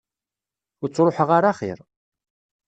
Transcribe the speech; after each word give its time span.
Ur 0.81 0.87
ttruḥeɣ 0.89 1.29
ara 1.37 1.49
axir. 1.51 1.79